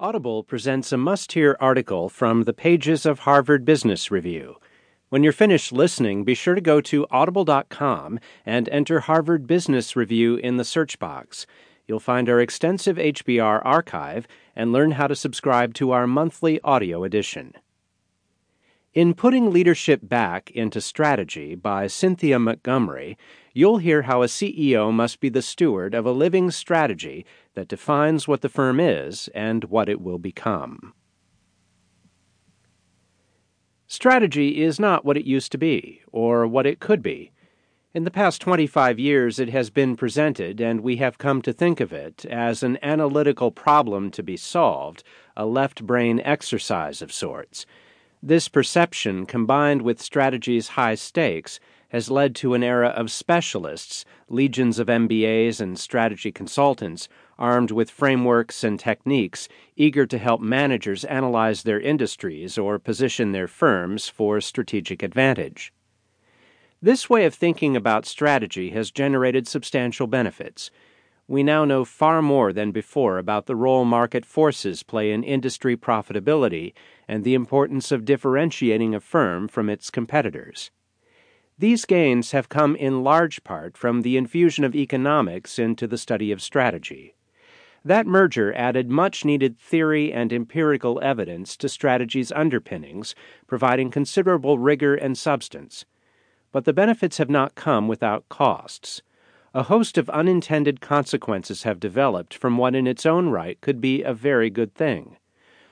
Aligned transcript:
Audible 0.00 0.42
presents 0.42 0.90
a 0.90 0.96
must 0.96 1.30
hear 1.30 1.56
article 1.60 2.08
from 2.08 2.42
the 2.42 2.52
pages 2.52 3.06
of 3.06 3.20
Harvard 3.20 3.64
Business 3.64 4.10
Review. 4.10 4.56
When 5.08 5.22
you're 5.22 5.32
finished 5.32 5.70
listening, 5.72 6.24
be 6.24 6.34
sure 6.34 6.56
to 6.56 6.60
go 6.60 6.80
to 6.80 7.06
audible.com 7.12 8.18
and 8.44 8.68
enter 8.70 8.98
Harvard 8.98 9.46
Business 9.46 9.94
Review 9.94 10.34
in 10.34 10.56
the 10.56 10.64
search 10.64 10.98
box. 10.98 11.46
You'll 11.86 12.00
find 12.00 12.28
our 12.28 12.40
extensive 12.40 12.96
HBR 12.96 13.62
archive 13.64 14.26
and 14.56 14.72
learn 14.72 14.90
how 14.90 15.06
to 15.06 15.14
subscribe 15.14 15.74
to 15.74 15.92
our 15.92 16.08
monthly 16.08 16.60
audio 16.62 17.04
edition. 17.04 17.54
In 18.94 19.12
Putting 19.12 19.50
Leadership 19.50 20.02
Back 20.04 20.52
into 20.52 20.80
Strategy 20.80 21.56
by 21.56 21.88
Cynthia 21.88 22.38
Montgomery, 22.38 23.18
you'll 23.52 23.78
hear 23.78 24.02
how 24.02 24.22
a 24.22 24.26
CEO 24.26 24.92
must 24.92 25.18
be 25.18 25.28
the 25.28 25.42
steward 25.42 25.96
of 25.96 26.06
a 26.06 26.12
living 26.12 26.52
strategy 26.52 27.26
that 27.54 27.66
defines 27.66 28.28
what 28.28 28.40
the 28.40 28.48
firm 28.48 28.78
is 28.78 29.28
and 29.34 29.64
what 29.64 29.88
it 29.88 30.00
will 30.00 30.18
become. 30.18 30.94
Strategy 33.88 34.62
is 34.62 34.78
not 34.78 35.04
what 35.04 35.16
it 35.16 35.24
used 35.24 35.50
to 35.50 35.58
be, 35.58 36.02
or 36.12 36.46
what 36.46 36.64
it 36.64 36.78
could 36.78 37.02
be. 37.02 37.32
In 37.94 38.04
the 38.04 38.12
past 38.12 38.40
25 38.40 39.00
years, 39.00 39.40
it 39.40 39.48
has 39.48 39.70
been 39.70 39.96
presented, 39.96 40.60
and 40.60 40.82
we 40.82 40.98
have 40.98 41.18
come 41.18 41.42
to 41.42 41.52
think 41.52 41.80
of 41.80 41.92
it 41.92 42.24
as 42.26 42.62
an 42.62 42.78
analytical 42.80 43.50
problem 43.50 44.12
to 44.12 44.22
be 44.22 44.36
solved, 44.36 45.02
a 45.36 45.46
left 45.46 45.84
brain 45.84 46.20
exercise 46.20 47.02
of 47.02 47.12
sorts. 47.12 47.66
This 48.26 48.48
perception, 48.48 49.26
combined 49.26 49.82
with 49.82 50.00
strategy's 50.00 50.68
high 50.68 50.94
stakes, 50.94 51.60
has 51.90 52.10
led 52.10 52.34
to 52.36 52.54
an 52.54 52.62
era 52.62 52.88
of 52.88 53.10
specialists, 53.10 54.06
legions 54.30 54.78
of 54.78 54.86
MBAs 54.86 55.60
and 55.60 55.78
strategy 55.78 56.32
consultants, 56.32 57.06
armed 57.38 57.70
with 57.70 57.90
frameworks 57.90 58.64
and 58.64 58.80
techniques, 58.80 59.46
eager 59.76 60.06
to 60.06 60.16
help 60.16 60.40
managers 60.40 61.04
analyze 61.04 61.64
their 61.64 61.78
industries 61.78 62.56
or 62.56 62.78
position 62.78 63.32
their 63.32 63.46
firms 63.46 64.08
for 64.08 64.40
strategic 64.40 65.02
advantage. 65.02 65.70
This 66.80 67.10
way 67.10 67.26
of 67.26 67.34
thinking 67.34 67.76
about 67.76 68.06
strategy 68.06 68.70
has 68.70 68.90
generated 68.90 69.46
substantial 69.46 70.06
benefits 70.06 70.70
we 71.26 71.42
now 71.42 71.64
know 71.64 71.84
far 71.84 72.20
more 72.20 72.52
than 72.52 72.70
before 72.70 73.18
about 73.18 73.46
the 73.46 73.56
role 73.56 73.84
market 73.84 74.26
forces 74.26 74.82
play 74.82 75.10
in 75.10 75.24
industry 75.24 75.76
profitability 75.76 76.74
and 77.08 77.24
the 77.24 77.34
importance 77.34 77.90
of 77.90 78.04
differentiating 78.04 78.94
a 78.94 79.00
firm 79.00 79.48
from 79.48 79.70
its 79.70 79.90
competitors. 79.90 80.70
These 81.58 81.84
gains 81.84 82.32
have 82.32 82.48
come 82.48 82.76
in 82.76 83.04
large 83.04 83.42
part 83.44 83.76
from 83.76 84.02
the 84.02 84.16
infusion 84.16 84.64
of 84.64 84.74
economics 84.74 85.58
into 85.58 85.86
the 85.86 85.98
study 85.98 86.30
of 86.30 86.42
strategy. 86.42 87.14
That 87.84 88.06
merger 88.06 88.52
added 88.54 88.90
much 88.90 89.24
needed 89.24 89.58
theory 89.58 90.12
and 90.12 90.32
empirical 90.32 91.00
evidence 91.02 91.56
to 91.58 91.68
strategy's 91.68 92.32
underpinnings, 92.32 93.14
providing 93.46 93.90
considerable 93.90 94.58
rigor 94.58 94.94
and 94.94 95.16
substance. 95.16 95.84
But 96.50 96.64
the 96.64 96.72
benefits 96.72 97.18
have 97.18 97.30
not 97.30 97.54
come 97.54 97.88
without 97.88 98.28
costs 98.28 99.02
a 99.56 99.62
host 99.62 99.96
of 99.96 100.10
unintended 100.10 100.80
consequences 100.80 101.62
have 101.62 101.78
developed 101.78 102.34
from 102.34 102.58
what 102.58 102.74
in 102.74 102.88
its 102.88 103.06
own 103.06 103.28
right 103.28 103.60
could 103.60 103.80
be 103.80 104.02
a 104.02 104.12
very 104.12 104.50
good 104.50 104.74
thing. 104.74 105.16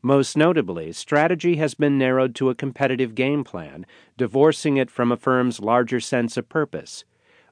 Most 0.00 0.36
notably, 0.36 0.92
strategy 0.92 1.56
has 1.56 1.74
been 1.74 1.98
narrowed 1.98 2.36
to 2.36 2.50
a 2.50 2.54
competitive 2.54 3.16
game 3.16 3.42
plan, 3.42 3.84
divorcing 4.16 4.76
it 4.76 4.92
from 4.92 5.10
a 5.10 5.16
firm's 5.16 5.58
larger 5.58 5.98
sense 5.98 6.36
of 6.36 6.48
purpose. 6.48 7.04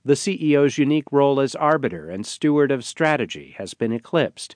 The 0.05 0.15
CEO's 0.15 0.79
unique 0.79 1.11
role 1.11 1.41
as 1.41 1.57
arbiter 1.57 2.09
and 2.09 2.25
steward 2.25 2.71
of 2.71 2.85
strategy 2.85 3.57
has 3.59 3.75
been 3.75 3.93
eclipsed, 3.93 4.55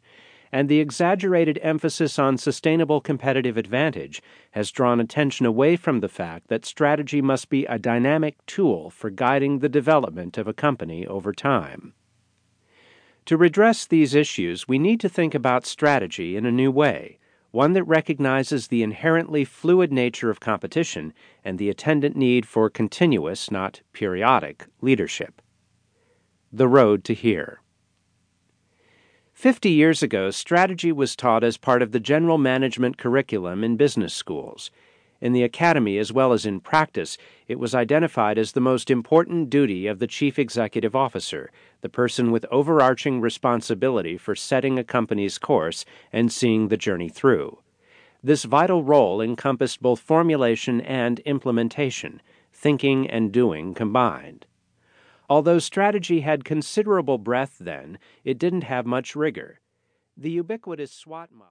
and 0.53 0.69
the 0.69 0.81
exaggerated 0.81 1.59
emphasis 1.63 2.19
on 2.19 2.39
sustainable 2.39 3.01
competitive 3.01 3.57
advantage 3.57 4.23
has 4.53 4.71
drawn 4.71 5.01
attention 5.01 5.47
away 5.47 5.77
from 5.77 6.01
the 6.01 6.09
fact 6.09 6.49
that 6.49 6.65
strategy 6.65 7.21
must 7.21 7.49
be 7.49 7.65
a 7.67 7.79
dynamic 7.79 8.37
tool 8.47 8.91
for 8.91 9.11
guiding 9.11 9.59
the 9.59 9.69
development 9.69 10.39
of 10.39 10.47
a 10.47 10.55
company 10.55 11.07
over 11.07 11.33
time. 11.33 11.95
To 13.27 13.37
redress 13.37 13.87
these 13.87 14.15
issues, 14.15 14.69
we 14.69 14.79
need 14.79 15.01
to 15.01 15.09
think 15.09 15.35
about 15.35 15.67
strategy 15.67 16.37
in 16.37 16.47
a 16.47 16.53
new 16.53 16.71
way, 16.71 17.19
one 17.51 17.73
that 17.73 17.85
recognizes 17.85 18.69
the 18.69 18.83
inherently 18.83 19.45
fluid 19.45 19.93
nature 19.93 20.31
of 20.31 20.41
competition 20.41 21.13
and 21.45 21.59
the 21.59 21.69
attendant 21.69 22.15
need 22.15 22.47
for 22.47 22.71
continuous, 22.71 23.51
not 23.51 23.81
periodic, 23.93 24.67
leadership. 24.81 25.43
The 26.53 26.69
Road 26.69 27.03
to 27.05 27.15
Here. 27.15 27.61
Fifty 29.37 29.69
years 29.69 30.03
ago, 30.03 30.31
strategy 30.31 30.91
was 30.91 31.15
taught 31.15 31.45
as 31.45 31.59
part 31.59 31.83
of 31.83 31.93
the 31.93 32.01
general 32.01 32.39
management 32.39 32.97
curriculum 32.97 33.63
in 33.63 33.77
business 33.77 34.15
schools. 34.15 34.71
In 35.21 35.35
the 35.35 35.43
academy 35.43 35.99
as 35.99 36.11
well 36.11 36.33
as 36.33 36.47
in 36.47 36.59
practice, 36.59 37.19
it 37.47 37.59
was 37.59 37.75
identified 37.75 38.39
as 38.39 38.53
the 38.53 38.63
most 38.63 38.91
important 38.91 39.51
duty 39.51 39.87
of 39.89 39.99
the 39.99 40.07
chief 40.07 40.39
executive 40.39 40.97
officer, 40.97 41.53
the 41.83 41.91
person 41.91 42.31
with 42.31 42.47
overarching 42.51 43.21
responsibility 43.21 44.17
for 44.17 44.35
setting 44.35 44.79
a 44.79 44.85
company's 44.85 45.37
course 45.37 45.85
and 46.15 46.33
seeing 46.33 46.69
the 46.69 46.79
journey 46.79 47.11
through. 47.11 47.59
This 48.23 48.45
vital 48.45 48.83
role 48.83 49.21
encompassed 49.21 49.83
both 49.83 50.01
formulation 50.01 50.81
and 50.81 51.19
implementation, 51.21 52.23
thinking 52.55 53.07
and 53.11 53.33
doing 53.33 53.75
combined. 53.75 54.47
Although 55.29 55.59
strategy 55.59 56.21
had 56.21 56.45
considerable 56.45 57.19
breadth 57.19 57.59
then, 57.59 57.99
it 58.25 58.39
didn't 58.39 58.65
have 58.65 58.87
much 58.87 59.17
rigor. 59.17 59.61
The 60.17 60.31
ubiquitous 60.31 60.93
SWOT 60.93 61.31
model 61.33 61.45